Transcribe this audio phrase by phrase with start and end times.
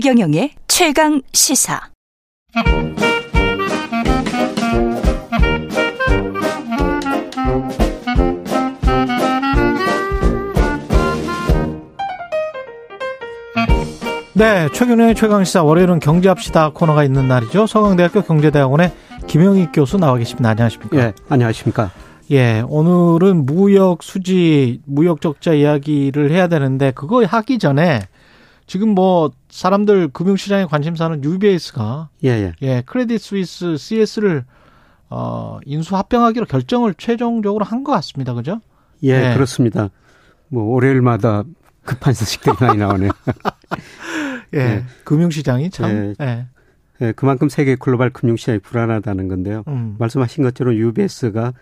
[0.00, 1.80] 최경영의 최강 시사.
[14.34, 17.66] 네, 최근의 최강 시사 월요일은 경제합시다 코너가 있는 날이죠.
[17.66, 18.92] 서강대학교 경제대학원의
[19.26, 20.50] 김영희 교수 나와 계십니다.
[20.50, 20.96] 안녕하십니까?
[20.96, 21.90] 예, 안녕하십니까?
[22.30, 28.02] 예, 오늘은 무역 수지, 무역 적자 이야기를 해야 되는데 그거 하기 전에
[28.68, 32.52] 지금 뭐 사람들 금융시장에 관심사는 UBS가 예, 예.
[32.62, 34.44] 예, 크레딧 스위스 CS를
[35.10, 38.34] 어, 인수 합병하기로 결정을 최종적으로 한 것 같습니다.
[38.34, 38.60] 그죠?
[39.02, 39.34] 예, 예.
[39.34, 39.88] 그렇습니다.
[40.48, 41.44] 뭐 월요일마다
[41.84, 43.10] 급한 소식들이 많이 나오네요.
[44.54, 44.58] 예.
[44.58, 44.84] 예.
[45.04, 46.24] 금융시장이 참 예.
[46.24, 46.46] 예.
[47.00, 49.62] 예, 그만큼 세계 글로벌 금융시장이 불안하다는 건데요.
[49.68, 49.96] 음.
[49.98, 51.54] 말씀하신 것처럼 UBS가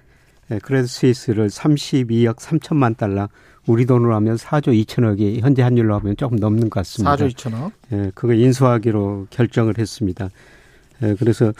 [0.51, 3.29] 예, 크레딧 스위스를 32억 3천만 달러,
[3.67, 7.17] 우리 돈으로 하면 4조 2천억이 현재 환율로 하면 조금 넘는 것 같습니다.
[7.17, 7.73] 4조 2천억.
[7.93, 10.29] 예, 그거 인수하기로 결정을 했습니다.
[11.03, 11.53] 예, 그래서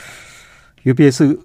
[0.85, 1.41] UBS가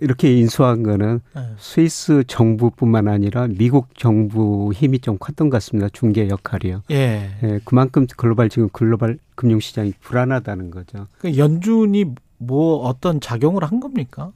[0.00, 1.40] 이렇게 인수한 거는 예.
[1.58, 5.88] 스위스 정부뿐만 아니라 미국 정부 힘이 좀 컸던 것 같습니다.
[5.92, 6.82] 중개 역할이요.
[6.90, 7.30] 예.
[7.44, 11.06] 예, 그만큼 글로벌 지금 글로벌 금융시장이 불안하다는 거죠.
[11.18, 12.06] 그 연준이
[12.38, 14.32] 뭐 어떤 작용을 한 겁니까?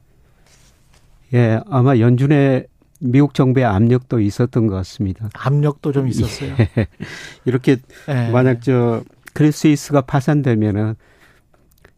[1.33, 2.67] 예, 아마 연준의
[2.99, 5.29] 미국 정부의 압력도 있었던 것 같습니다.
[5.33, 6.55] 압력도 좀 있었어요.
[7.45, 8.29] 이렇게 예.
[8.31, 10.95] 만약 저 크리스이스가 파산되면은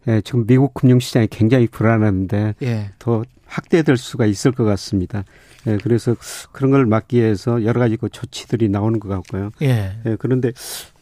[0.08, 2.92] 예, 지금 미국 금융시장이 굉장히 불안한데 예.
[3.00, 5.24] 더 확대될 수가 있을 것 같습니다.
[5.68, 6.16] 예, 그래서
[6.54, 9.50] 그런 걸 막기 위해서 여러 가지 그 조치들이 나오는 것 같고요.
[9.62, 9.92] 예.
[10.06, 10.54] 예, 그런데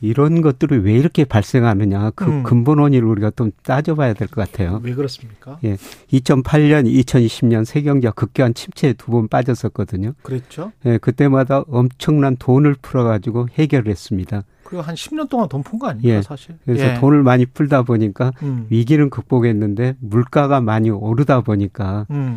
[0.01, 2.43] 이런 것들이 왜 이렇게 발생하느냐 그 음.
[2.43, 4.79] 근본 원인을 우리가 좀 따져봐야 될 것 같아요.
[4.83, 5.59] 왜 그렇습니까?
[5.63, 5.77] 예,
[6.11, 10.13] 2008년, 2020년 세경제 극경한 침체에 두 번 빠졌었거든요.
[10.23, 10.71] 그랬죠.
[10.85, 14.43] 예, 그때마다 엄청난 돈을 풀어가지고 해결을 했습니다.
[14.63, 16.21] 그리고 한 10년 동안 돈 푼 거 아닙니까, 예.
[16.21, 16.55] 사실?
[16.65, 16.99] 그래서 예.
[16.99, 18.65] 돈을 많이 풀다 보니까 음.
[18.69, 22.36] 위기는 극복했는데 물가가 많이 오르다 보니까 음.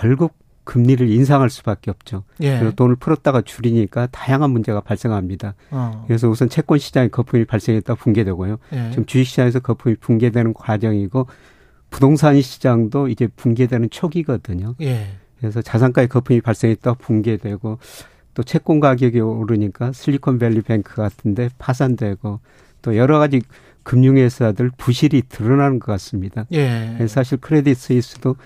[0.00, 0.34] 결국
[0.64, 2.24] 금리를 인상할 수밖에 없죠.
[2.40, 2.58] 예.
[2.58, 5.54] 그래서 돈을 풀었다가 줄이니까 다양한 문제가 발생합니다.
[5.70, 6.04] 어.
[6.06, 8.56] 그래서 우선 채권 시장에 거품이 발생했다 붕괴되고요.
[8.72, 8.90] 예.
[8.90, 11.26] 지금 주식 시장에서 거품이 붕괴되는 과정이고
[11.90, 14.74] 부동산 시장도 이제 붕괴되는 초기거든요.
[14.80, 15.08] 예.
[15.38, 17.78] 그래서 자산가의 거품이 발생했다 붕괴되고
[18.32, 22.40] 또 채권 가격이 오르니까 실리콘밸리 뱅크 같은데 파산되고
[22.82, 23.42] 또 여러 가지
[23.82, 26.46] 금융회사들 부실이 드러나는 것 같습니다.
[26.52, 26.96] 예.
[27.06, 28.36] 사실 크레딧 스위스도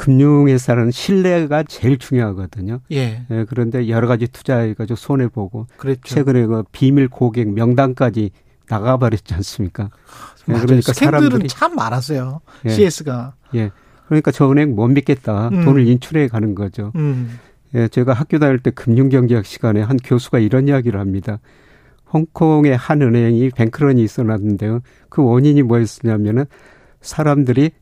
[0.00, 2.80] 금융회사는 신뢰가 제일 중요하거든요.
[2.90, 3.26] 예.
[3.30, 6.14] 예, 그런데 여러 가지 투자해가지고 손해 보고 그랬죠.
[6.14, 8.30] 최근에 그 비밀 고객 명단까지
[8.66, 9.90] 나가버렸지 않습니까?
[10.48, 10.54] 예.
[10.54, 12.40] 그러니까 사람들이 참 많았어요.
[12.64, 12.70] 예.
[12.70, 13.34] CS가.
[13.54, 13.70] 예,
[14.06, 15.48] 그러니까 저 은행 못 믿겠다.
[15.48, 15.66] 음.
[15.66, 16.92] 돈을 인출해 가는 거죠.
[16.94, 17.38] 음.
[17.74, 21.40] 예, 제가 학교 다닐 때 금융경제학 시간에 한 교수가 이런 이야기를 합니다.
[22.10, 24.80] 홍콩의 한 은행이 뱅크런이 있어놨는데요.
[25.10, 26.46] 그 원인이 뭐였냐면은
[27.02, 27.72] 사람들이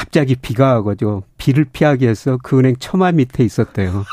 [0.00, 4.04] 갑자기 비가 와가지고 비를 피하기 위해서 그 은행 처마 밑에 있었대요.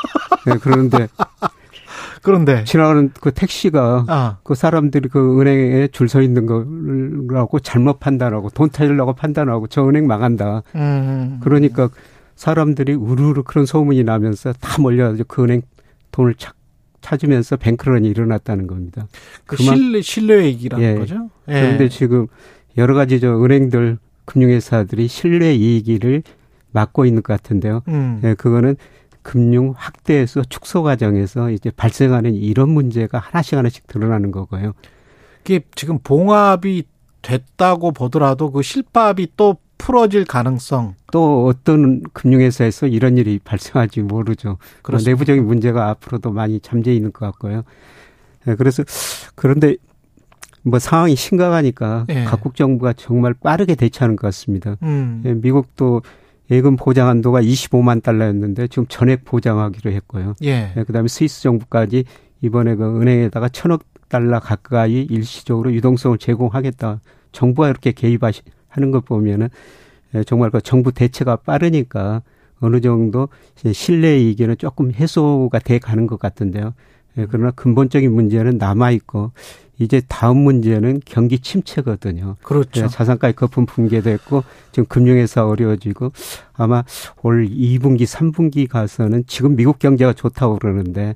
[0.50, 1.08] 예, 그런데
[2.22, 8.50] 그런데 지나가는 그 택시가 아, 그 사람들이 그 은행에 줄 서 있는 거라고 잘못 판단하고
[8.50, 10.64] 돈 찾으려고 판단하고 저 은행 망한다.
[10.76, 11.40] 음.
[11.42, 11.90] 그러니까
[12.36, 15.62] 사람들이 우르르 그런 소문이 나면서 다 몰려가지고 그 은행
[16.12, 16.54] 돈을 찾,
[17.02, 19.08] 찾으면서 뱅크런이 일어났다는 겁니다.
[19.46, 20.96] 그 그만- 신뢰 신뢰 얘기라는 예.
[21.00, 21.30] 거죠.
[21.48, 21.54] 예.
[21.54, 22.28] 그런데 지금
[22.78, 26.22] 여러 가지 저 은행들 금융회사들이 신뢰 이익을
[26.72, 27.82] 막고 있는 것 같은데요.
[27.88, 28.22] 음.
[28.24, 28.76] 예, 그거는
[29.24, 34.74] 금융 확대에서 축소 과정에서 이제 발생하는 이런 문제가 하나씩 하나씩 드러나는 거고요.
[35.42, 36.84] 이게 지금 봉합이
[37.22, 44.50] 됐다고 보더라도 그 실밥이 또 풀어질 가능성 또 어떤 금융회사에서 이런 일이 발생할지 모르죠.
[44.50, 45.12] 뭐 그렇습니다.
[45.12, 47.64] 내부적인 문제가 앞으로도 많이 잠재 있는 것 같고요.
[48.48, 48.84] 예, 그래서
[49.36, 49.76] 그런데
[50.68, 52.24] 뭐 상황이 심각하니까 예.
[52.26, 54.76] 각국 정부가 정말 빠르게 대처하는 것 같습니다.
[54.84, 55.24] 음.
[55.26, 56.02] 예, 미국도
[56.52, 60.36] 예금 보장 한도가 25만 달러였는데 지금 전액 보장하기로 했고요.
[60.44, 60.74] 예.
[60.76, 62.06] 예, 그다음에 스위스 정부까지
[62.42, 67.02] 이번에 그 은행에다가 천억 달러 가까이 일시적으로 유동성을 제공하겠다.
[67.32, 69.50] 정부가 이렇게 개입하는 것 보면은
[70.16, 72.22] 예, 정말 그 정부 대처가 빠르니까
[72.60, 73.30] 어느 정도
[73.72, 76.74] 신뢰 이익에는 조금 해소가 돼 가는 것 같은데요.
[77.18, 79.32] 예, 그러나 근본적인 문제는 남아 있고
[79.80, 82.36] 이제 다음 문제는 경기 침체거든요.
[82.42, 82.84] 그렇죠.
[82.84, 86.12] 예, 자산가의 거품 붕괴됐고 지금 금융회사 어려워지고
[86.54, 86.84] 아마
[87.22, 91.16] 올 2분기, 3분기 가서는 지금 미국 경제가 좋다고 그러는데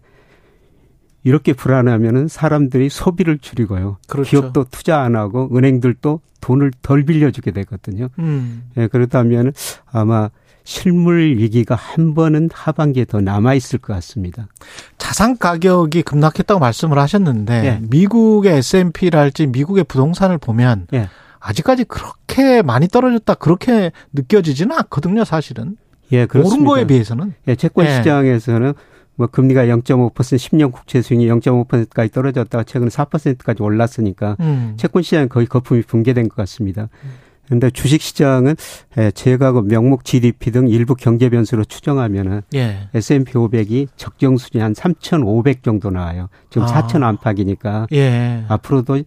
[1.23, 3.97] 이렇게 불안하면은 사람들이 소비를 줄이고요.
[4.07, 4.29] 그렇죠.
[4.29, 8.09] 기업도 투자 안 하고 은행들도 돈을 덜 빌려주게 되거든요.
[8.19, 8.69] 음.
[8.77, 9.53] 예, 그렇다면
[9.91, 10.29] 아마
[10.63, 14.47] 실물 위기가 한 번은 하반기에 더 남아 있을 것 같습니다.
[15.11, 17.79] 자산 가격이 급락했다고 말씀을 하셨는데 예.
[17.81, 21.09] 미국의 S&P랄지 미국의 부동산을 보면 예.
[21.41, 25.75] 아직까지 그렇게 많이 떨어졌다 그렇게 느껴지지는 않거든요, 사실은.
[26.13, 26.55] 예, 그렇습니다.
[26.55, 27.33] 오른 거에 비해서는.
[27.49, 27.97] 예, 채권 예.
[27.97, 28.73] 시장에서는
[29.15, 34.75] 뭐 금리가 0.5% 10년 국채 수익이 0.5%까지 떨어졌다가 최근 4%까지 올랐으니까 음.
[34.77, 36.87] 채권 시장은 거의 거품이 붕괴된 것 같습니다.
[36.87, 37.07] 그
[37.49, 38.55] 런데 주식 시장은
[38.97, 42.87] 예, 제가 그 명목 GDP 등 일부 경제 변수로 추정하면은 예.
[42.93, 46.29] S&P 500이 적정 수준 한3,500 정도 나와요.
[46.49, 46.67] 지금 아.
[46.67, 48.45] 4,000 안팎이니까 예.
[48.47, 49.03] 앞으로도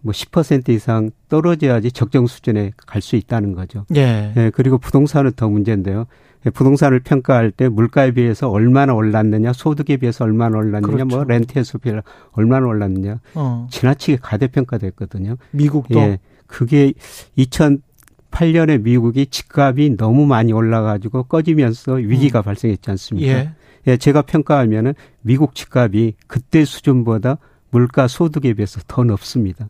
[0.00, 3.84] 뭐 10% 이상 떨어져야지 적정 수준에 갈 수 있다는 거죠.
[3.96, 4.32] 예.
[4.36, 6.06] 예, 그리고 부동산은 더 문제인데요.
[6.46, 11.24] 예, 부동산을 평가할 때 물가에 비해서 얼마나 올랐느냐, 소득에 비해서 얼마나 올랐느냐, 뭐 그렇죠.
[11.28, 12.00] 렌트에서 비해
[12.32, 13.66] 얼마나 올랐느냐, 어.
[13.70, 15.36] 지나치게 가대평가됐거든요.
[15.52, 16.18] 미국도 예,
[16.54, 16.92] 그게
[17.36, 23.28] 2008년에 미국이 집값이 너무 많이 올라가지고 꺼지면서 위기가 발생했지 않습니까?
[23.28, 23.50] 예.
[23.88, 27.38] 예, 제가 평가하면은 미국 집값이 그때 수준보다
[27.70, 29.68] 물가 소득에 비해서 더 높습니다.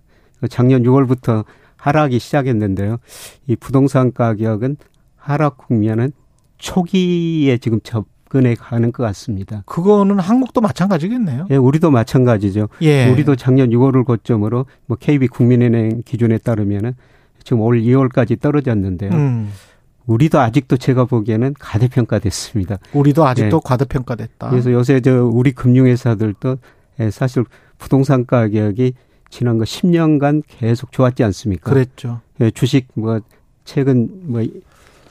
[0.50, 1.46] 작년 6월부터
[1.76, 2.98] 하락이 시작했는데요.
[3.46, 4.76] 이 부동산 가격은
[5.16, 6.12] 하락 국면은
[6.58, 8.04] 초기에 지금 접
[8.34, 9.62] 근해 가는 것 같습니다.
[9.64, 11.46] 그거는 한국도 마찬가지겠네요.
[11.50, 12.68] 예, 우리도 마찬가지죠.
[12.82, 13.08] 예.
[13.08, 16.94] 우리도 작년 6월을 고점으로 뭐 KB 국민은행 기준에 따르면은
[17.44, 19.12] 지금 올 2월까지 떨어졌는데요.
[19.12, 19.52] 음.
[20.06, 22.78] 우리도 아직도 제가 보기에는 가대평가됐습니다.
[22.92, 23.60] 우리도 아직도 예.
[23.64, 24.50] 과대평가됐다.
[24.50, 26.58] 그래서 요새 저 우리 금융회사들도
[26.98, 27.44] 예, 사실
[27.78, 28.94] 부동산 가격이
[29.30, 31.70] 지난 거 10년간 계속 좋았지 않습니까?
[31.70, 32.20] 그랬죠.
[32.40, 33.20] 예, 주식 뭐
[33.64, 34.42] 최근 뭐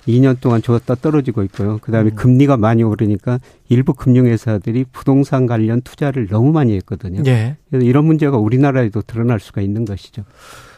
[0.08, 1.78] 2년 동안 좋았다 떨어지고 있고요.
[1.80, 2.16] 그다음에 음.
[2.16, 3.40] 금리가 많이 오르니까
[3.70, 7.24] 일부 금융회사들이 부동산 관련 투자를 너무 많이 했거든요.
[7.26, 7.58] 예.
[7.70, 10.24] 그래서 이런 문제가 우리나라에도 드러날 수가 있는 것이죠.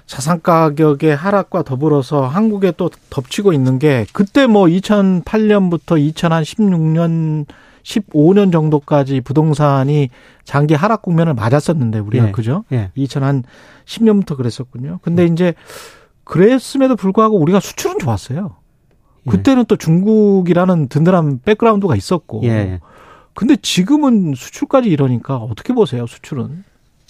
[0.06, 7.46] 자산 가격의 하락과 더불어서 한국에 또 덮치고 있는 게 그때 뭐 2008년부터 2016년
[7.82, 10.10] 15년 정도까지 부동산이
[10.44, 12.32] 장기 하락 국면을 맞았었는데 우리가 예.
[12.32, 12.66] 그죠?
[12.72, 12.92] 예.
[12.98, 15.00] 2010년부터 그랬었군요.
[15.02, 15.54] 근데 이제
[16.24, 18.56] 그랬음에도 불구하고 우리가 수출은 좋았어요.
[19.32, 22.42] 그때는 또 중국이라는 든든한 백그라운드가 있었고.
[22.44, 22.50] 예.
[22.50, 22.80] 예.
[23.34, 26.64] 근데 지금은 수출까지 이러니까 어떻게 보세요, 수출은?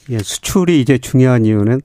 [0.10, 1.82] 예, 수출이 이제 중요한 이유는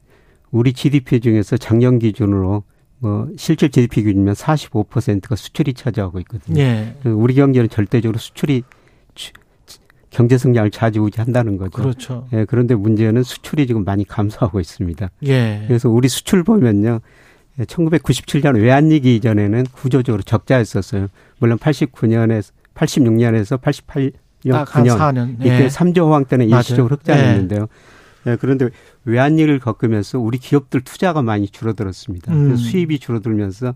[0.50, 2.62] 우리 GDP 중에서 작년 기준으로
[2.98, 6.60] 뭐 실질 GDP 기준이면 45%가 수출이 차지하고 있거든요.
[6.60, 6.94] 예.
[7.04, 8.62] 우리 경제는 절대적으로 수출이
[9.14, 9.32] 주-
[10.10, 11.70] 경제 성장을 좌지우지한다는 거죠.
[11.70, 12.26] 그렇죠.
[12.32, 15.08] 예, 그런데 문제는 수출이 지금 많이 감소하고 있습니다.
[15.26, 15.64] 예.
[15.68, 17.00] 그래서 우리 수출 보면요.
[17.64, 21.08] 1997년 외환위기 이전에는 구조적으로 적자였었어요.
[21.38, 25.34] 물론 89년에서 86년에서 88년 딱한 9년 4년.
[25.40, 25.68] 이때 예.
[25.68, 26.60] 삼조호황 때는 맞아요.
[26.60, 27.66] 일시적으로 흑자였는데요.
[28.26, 28.68] 예, 그런데
[29.04, 32.32] 외환위기를 겪으면서 우리 기업들 투자가 많이 줄어들었습니다.
[32.32, 32.56] 음.
[32.56, 33.74] 수입이 줄어들면서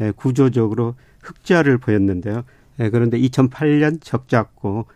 [0.00, 2.42] 예, 구조적으로 흑자를 보였는데요.
[2.80, 4.86] 예, 그런데 2008년 적자고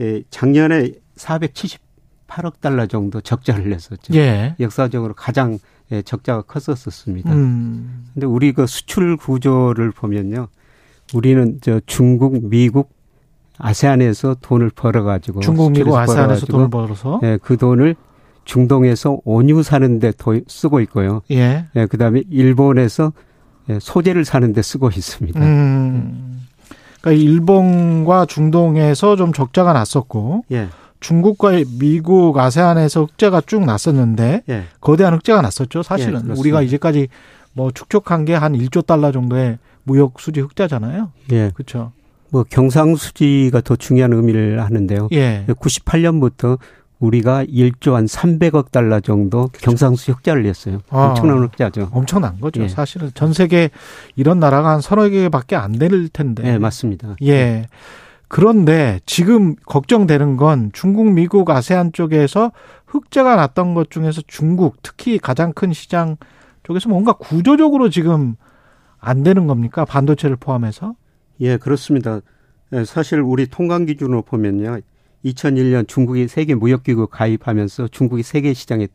[0.00, 4.14] 예, 작년에 478억 달러 정도 적자를 냈었죠.
[4.14, 4.56] 예.
[4.60, 5.58] 역사적으로 가장
[5.94, 7.32] 예, 적자가 컸었습니다.
[7.32, 8.04] 음.
[8.12, 10.48] 근데 우리 그 수출 구조를 보면요.
[11.14, 12.92] 우리는 저 중국, 미국,
[13.58, 17.20] 아세안에서 돈을 벌어가지고 중국, 미국, 아세안에서 돈을 벌어서.
[17.22, 17.94] 예, 그 돈을
[18.44, 21.22] 중동에서 온유 사는데 더 쓰고 있고요.
[21.30, 21.66] 예.
[21.76, 23.12] 예, 그다음에 일본에서
[23.70, 25.40] 예, 소재를 사는데 쓰고 있습니다.
[25.40, 26.40] 음.
[27.00, 30.68] 그러니까 일본과 중동에서 좀 적자가 났었고 예,
[31.04, 35.82] 중국과 미국, 아세안에서 흑자가 쭉 났었는데 예, 거대한 흑자가 났었죠.
[35.82, 36.32] 사실은 예.
[36.40, 37.08] 우리가 이제까지
[37.52, 41.10] 뭐 축적한 게 한 1조 달러 정도의 무역 수지 흑자잖아요.
[41.32, 41.50] 예.
[41.54, 41.92] 그렇죠.
[42.30, 45.08] 뭐 경상 수지가 더 중요한 의미를 하는데요.
[45.12, 45.44] 예.
[45.48, 46.58] 98년부터
[47.00, 50.78] 우리가 1조 한 300억 달러 정도 경상수지 흑자를 냈어요.
[50.88, 51.08] 아.
[51.08, 51.90] 엄청난 흑자죠.
[51.92, 52.62] 엄청난 거죠.
[52.62, 52.68] 예.
[52.68, 53.68] 사실은 전 세계
[54.16, 56.42] 이런 나라가 한 서너 개밖에 안 될 텐데.
[56.42, 57.16] 네, 맞습니다.
[57.22, 57.66] 예.
[58.34, 62.50] 그런데 지금 걱정되는 건 중국, 미국, 아세안 쪽에서
[62.84, 66.16] 흑자가 났던 것 중에서 중국, 특히 가장 큰 시장
[66.64, 68.34] 쪽에서 뭔가 구조적으로 지금
[68.98, 69.84] 안 되는 겁니까?
[69.84, 70.96] 반도체를 포함해서?
[71.42, 72.22] 예, 그렇습니다.
[72.72, 74.80] 예, 사실 우리 통관 기준으로 보면요.
[75.24, 78.88] 2001년 중국이 세계 무역기구 가입하면서 중국이 세계 시장에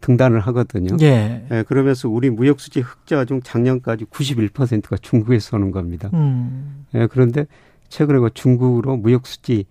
[0.00, 0.96] 등단을 하거든요.
[1.02, 1.46] 예.
[1.50, 6.08] 예, 그러면서 우리 무역 수지 흑자 중 작년까지 91%가 중국에서 오는 겁니다.
[6.14, 6.86] 음.
[6.94, 7.44] 예, 그런데
[7.90, 9.66] 최근에 그 중국으로 무역 수지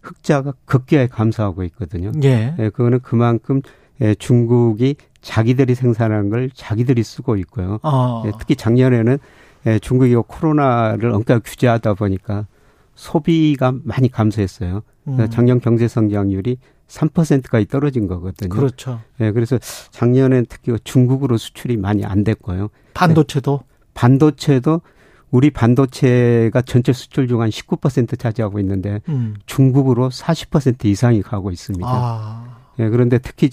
[0.00, 2.12] 흑자가 급격하게 감소하고 있거든요.
[2.22, 2.54] 예.
[2.58, 3.60] 예, 그거는 그만큼
[4.00, 7.80] 예, 중국이 자기들이 생산하는 걸 자기들이 쓰고 있고요.
[7.82, 8.22] 어.
[8.24, 9.18] 예, 특히 작년에는
[9.66, 12.46] 예, 중국이 코로나를 엄격하게 규제하다 보니까
[12.94, 14.82] 소비가 많이 감소했어요.
[15.08, 15.28] 음.
[15.30, 16.58] 작년 경제 성장률이
[16.88, 18.48] 3%까지 떨어진 거거든요.
[18.48, 19.00] 그렇죠.
[19.20, 19.58] 예, 그래서
[19.90, 22.68] 작년엔 특히 중국으로 수출이 많이 안 됐고요.
[22.94, 23.60] 반도체도
[23.94, 24.82] 반도체도
[25.30, 29.34] 우리 반도체가 전체 수출 중 한 19% 차지하고 있는데 음.
[29.46, 31.86] 중국으로 40% 이상이 가고 있습니다.
[31.88, 32.56] 아.
[32.78, 33.50] 예, 그런데 특히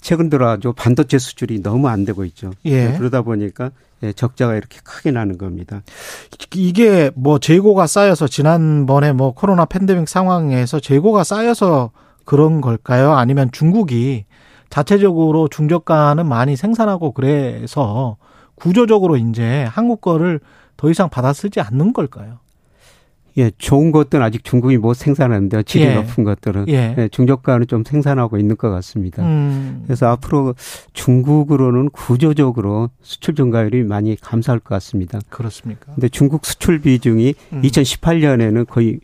[0.00, 2.50] 최근 들어 아주 반도체 수출이 너무 안 되고 있죠.
[2.64, 2.92] 예.
[2.98, 3.70] 그러다 보니까
[4.02, 5.82] 예, 적자가 이렇게 크게 나는 겁니다.
[6.54, 11.92] 이게 뭐 재고가 쌓여서 지난번에 뭐 코로나 팬데믹 상황에서 재고가 쌓여서
[12.24, 13.12] 그런 걸까요?
[13.12, 14.24] 아니면 중국이
[14.70, 18.16] 자체적으로 중저가는 많이 생산하고 그래서
[18.54, 20.40] 구조적으로 이제 한국 거를
[20.76, 22.38] 더 이상 받아 쓰지 않는 걸까요?
[23.38, 25.62] 예, 좋은 것들은 아직 중국이 못 생산하는데요.
[25.62, 25.94] 질이 예.
[25.94, 26.66] 높은 것들은.
[26.68, 26.94] 예.
[26.98, 29.22] 예, 중저가는 좀 생산하고 있는 것 같습니다.
[29.22, 29.82] 음.
[29.86, 30.54] 그래서 앞으로
[30.92, 35.18] 중국으로는 구조적으로 수출 증가율이 많이 감소할 것 같습니다.
[35.30, 35.94] 그렇습니까?
[35.94, 37.62] 근데 중국 수출 비중이 음.
[37.62, 39.00] 2018년에는 거의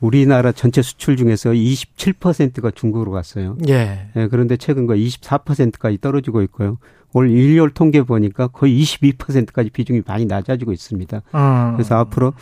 [0.00, 3.56] 우리나라 전체 수출 중에서 27%가 중국으로 갔어요.
[3.68, 4.08] 예.
[4.16, 6.78] 예, 그런데 최근 거 24%까지 떨어지고 있고요.
[7.12, 11.22] 올 1월 통계 보니까 거의 22%까지 비중이 많이 낮아지고 있습니다.
[11.34, 11.72] 음.
[11.74, 12.34] 그래서 앞으로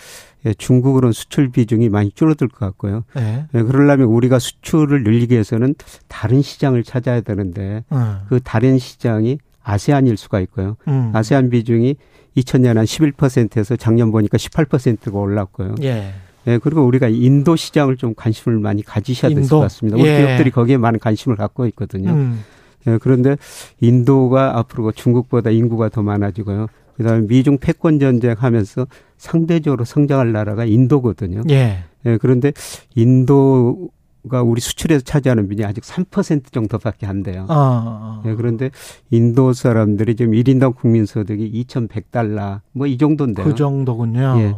[0.46, 3.04] 예, 중국으로는 수출 비중이 많이 줄어들 것 같고요.
[3.16, 3.46] 예.
[3.54, 5.75] 예, 그러려면 우리가 수출을 늘리기 위해서는
[6.06, 8.18] 다른 시장을 찾아야 되는데 음.
[8.28, 10.76] 그 다른 시장이 아세안일 수가 있고요.
[10.87, 11.10] 음.
[11.14, 11.96] 아세안 비중이
[12.37, 15.75] 2000년 한 11%에서 작년 보니까 18%가 올랐고요.
[15.82, 16.12] 예.
[16.46, 19.46] 예, 그리고 우리가 인도 시장을 좀 관심을 많이 가지셔야 될?
[19.46, 19.98] 것 같습니다.
[19.98, 20.18] 우리 예.
[20.18, 22.10] 기업들이 거기에 많은 관심을 갖고 있거든요.
[22.10, 22.44] 음.
[22.88, 23.37] 예, 그런데
[23.80, 26.66] 인도가 앞으로 중국보다 인구가 더 많아지고요.
[26.97, 28.87] 그다음에 미중 패권 전쟁 하면서
[29.18, 31.42] 상대적으로 성장할 나라가 인도거든요.
[31.50, 31.78] 예.
[32.07, 32.52] 예, 그런데
[32.95, 33.90] 인도
[34.28, 37.47] 가 우리 수출에서 차지하는 비중이 아직 3% 정도밖에 안 돼요.
[37.49, 38.21] 어.
[38.26, 38.71] 예, 그런데
[39.11, 43.47] 인도 사람들이 지금 1인당 국민 소득이 2,100달러 뭐 이 정도인데요.
[43.47, 44.35] 그 정도군요.
[44.38, 44.54] 예.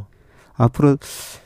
[0.55, 0.97] 앞으로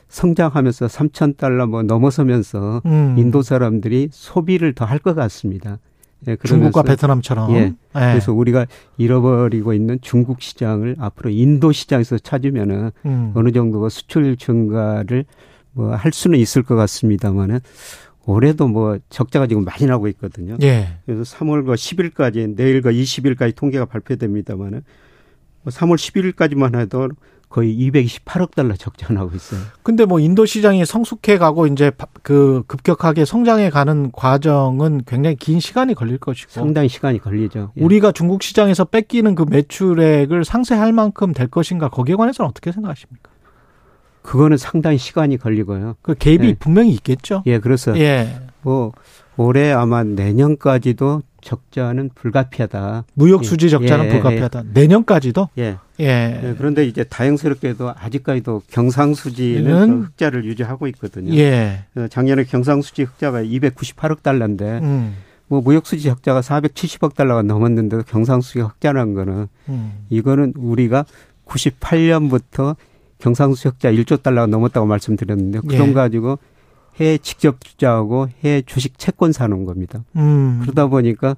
[0.08, 3.16] 성장하면서 3,000달러 뭐 넘어서면서 음.
[3.18, 5.78] 인도 사람들이 소비를 더 할 것 같습니다.
[6.26, 7.54] 예, 중국과 베트남처럼.
[7.54, 7.74] 예.
[7.92, 8.66] 그래서 우리가
[8.96, 13.32] 잃어버리고 있는 중국 시장을 앞으로 인도 시장에서 찾으면은 음.
[13.34, 15.24] 어느 정도가 수출 증가를
[15.72, 17.60] 뭐 할 수는 있을 것 같습니다만은
[18.26, 20.56] 올해도 뭐 적자가 지금 많이 나고 있거든요.
[20.62, 20.98] 예.
[21.04, 24.82] 그래서 3월과 10일까지 내일과 20일까지 통계가 발표됩니다만은
[25.62, 27.08] 뭐 3월 11일까지만 해도
[27.54, 29.60] 거의 228억 달러 적자 나고 있어요.
[29.84, 35.60] 근데 뭐 인도 시장이 성숙해 가고 이제 바- 그 급격하게 성장해 가는 과정은 굉장히 긴
[35.60, 37.70] 시간이 걸릴 것이고 상당히 시간이 걸리죠.
[37.78, 37.80] 예.
[37.84, 43.30] 우리가 중국 시장에서 뺏기는 그 매출액을 상쇄할 만큼 될 것인가 거기에 관해서는 어떻게 생각하십니까?
[44.22, 45.94] 그거는 상당히 시간이 걸리고요.
[46.02, 46.54] 그 갭이 예.
[46.54, 47.44] 분명히 있겠죠.
[47.46, 48.36] 예, 그래서 예.
[48.62, 48.90] 뭐
[49.36, 53.04] 올해 아마 내년까지도 적자는 불가피하다.
[53.14, 53.70] 무역 수지 예.
[53.70, 54.64] 적자는 예, 불가피하다.
[54.72, 55.50] 내년까지도.
[55.58, 55.76] 예.
[56.00, 56.04] 예.
[56.42, 61.34] 예, 그런데 이제 다행스럽게도 아직까지도 경상수지는 흑자를 유지하고 있거든요.
[61.34, 61.84] 예.
[61.96, 65.16] 어, 작년에 경상수지 흑자가 298억 달러인데 음.
[65.46, 69.92] 뭐 무역 수지 적자가 470억 달러가 넘었는데도 경상수지가 흑자난 거는 음.
[70.08, 71.04] 이거는 우리가
[71.46, 72.76] 98년부터
[73.18, 75.78] 경상수지 흑자 1조 달러가 넘었다고 말씀드렸는데 그 예.
[75.78, 76.38] 돈 가지고
[77.00, 80.04] 해외 직접 투자하고 해외 주식 채권 사는 겁니다.
[80.16, 80.60] 음.
[80.62, 81.36] 그러다 보니까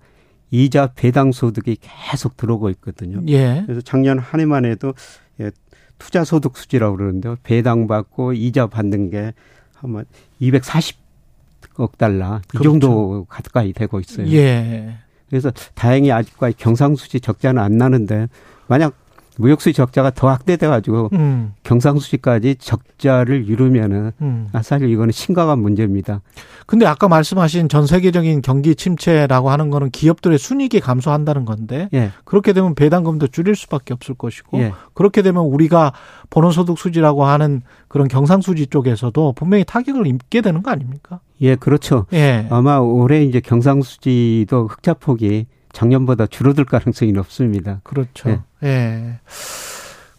[0.51, 3.23] 이자 배당 소득이 계속 들어오고 있거든요.
[3.29, 3.63] 예.
[3.67, 4.95] 그래서 작년 한 해만 해도
[5.41, 5.51] 예,
[5.99, 7.37] 투자 소득 수지라고 그러는데 요.
[7.43, 9.33] 배당 받고 이자 받는 게
[9.81, 10.03] 아마
[10.41, 12.71] 240억 달러 이 그렇죠.
[12.71, 14.29] 정도 가까이 되고 있어요.
[14.29, 14.99] 예.
[15.29, 18.29] 그래서 다행히 아직까지 경상수지 적자는 안 나는데
[18.69, 18.95] 만약
[19.39, 21.53] 무역수지 적자가 더 확대돼 가지고 음.
[21.63, 24.49] 경상수지까지 적자를 이루면은 음.
[24.53, 26.21] 아, 사실 이거는 심각한 문제입니다.
[26.67, 32.53] 근데 아까 말씀하신 전 세계적인 경기 침체라고 하는 거는 기업들의 순이익이 감소한다는 건데 예, 그렇게
[32.53, 35.93] 되면 배당금도 줄일 수밖에 없을 것이고 예, 그렇게 되면 우리가
[36.31, 41.21] 본원소득 수지라고 하는 그런 경상수지 쪽에서도 분명히 타격을 입게 되는 거 아닙니까?
[41.41, 42.07] 예, 그렇죠.
[42.13, 42.47] 예.
[42.51, 47.81] 아마 올해 이제 경상수지도 흑자 폭이 작년보다 줄어들 가능성이 높습니다.
[47.83, 48.43] 그렇죠.
[48.63, 48.67] 예.
[48.67, 49.19] 예.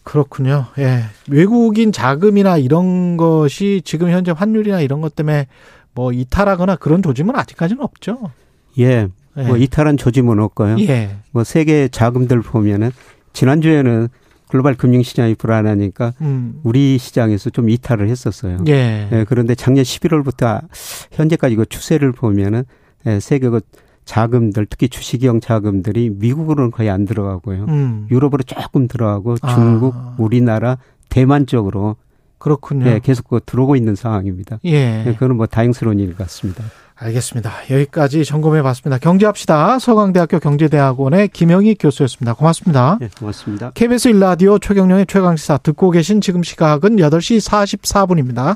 [0.03, 0.67] 그렇군요.
[0.77, 1.05] 예.
[1.27, 5.47] 외국인 자금이나 이런 것이 지금 현재 환율이나 이런 것 때문에
[5.95, 8.29] 뭐 이탈하거나 그런 조짐은 아직까지는 없죠.
[8.77, 9.41] 예, 예.
[9.41, 10.77] 뭐 이탈한 조짐은 없고요.
[10.81, 11.17] 예.
[11.31, 12.91] 뭐 세계 자금들 보면은
[13.33, 14.09] 지난주에는
[14.49, 16.61] 글로벌 금융 시장이 불안하니까 음.
[16.63, 18.59] 우리 시장에서 좀 이탈을 했었어요.
[18.67, 19.09] 예.
[19.11, 20.61] 예, 그런데 작년 11월부터
[21.13, 22.63] 현재까지 그 추세를 보면은
[23.07, 23.61] 예, 세계 그
[24.07, 27.65] 자금들 특히 주식형 자금들이 미국으로는 거의 안 들어가고요.
[27.67, 28.07] 음.
[28.09, 29.53] 유럽으로 조금 들어가고 아.
[29.53, 30.77] 중국, 우리나라,
[31.09, 31.97] 대만 쪽으로
[32.39, 32.87] 그렇군요.
[32.87, 34.59] 예, 계속 그 들어오고 있는 상황입니다.
[34.65, 35.03] 예.
[35.05, 36.63] 예, 그거는 뭐 다행스러운 일 같습니다.
[36.99, 37.51] 알겠습니다.
[37.69, 38.97] 여기까지 점검해 봤습니다.
[38.97, 39.77] 경제합시다.
[39.77, 42.33] 서강대학교 경제대학원의 김영희 교수였습니다.
[42.33, 42.97] 고맙습니다.
[43.01, 43.71] 예, 고맙습니다.
[43.71, 48.55] KBS 일라디오 최경령의 최강시사 듣고 계신 지금 시각은 8시 44분입니다.